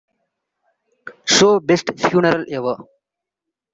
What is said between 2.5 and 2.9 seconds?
Ever.